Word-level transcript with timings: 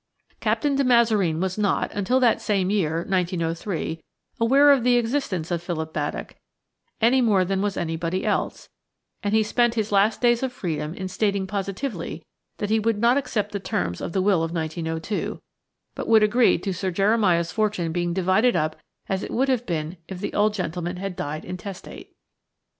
Captain 0.39 0.75
de 0.75 0.83
Mazareen 0.83 1.39
was 1.39 1.59
not, 1.59 1.91
until 1.91 2.19
that 2.19 2.41
same 2.41 2.71
year 2.71 3.05
1903, 3.07 4.03
aware 4.39 4.71
of 4.71 4.83
the 4.83 4.97
existence 4.97 5.51
of 5.51 5.61
Philip 5.61 5.93
Baddock 5.93 6.33
any 6.99 7.21
more 7.21 7.45
than 7.45 7.61
was 7.61 7.77
anybody 7.77 8.25
else, 8.25 8.67
and 9.21 9.35
he 9.35 9.43
spent 9.43 9.75
his 9.75 9.91
last 9.91 10.19
days 10.19 10.41
of 10.41 10.51
freedom 10.51 10.95
in 10.95 11.07
stating 11.07 11.45
positively 11.45 12.25
that 12.57 12.71
he 12.71 12.79
would 12.79 12.97
not 12.97 13.15
accept 13.15 13.51
the 13.51 13.59
terms 13.59 14.01
of 14.01 14.11
the 14.11 14.23
will 14.23 14.41
of 14.41 14.51
1902, 14.51 15.39
but 15.93 16.07
would 16.07 16.23
agree 16.23 16.57
to 16.57 16.73
Sir 16.73 16.89
Jeremiah's 16.89 17.51
fortune 17.51 17.91
being 17.91 18.11
divided 18.11 18.55
up 18.55 18.77
as 19.07 19.21
it 19.21 19.29
would 19.29 19.49
have 19.49 19.67
been 19.67 19.97
if 20.07 20.19
the 20.19 20.33
old 20.33 20.55
gentleman 20.55 20.95
had 20.97 21.15
died 21.15 21.45
intestate. 21.45 22.15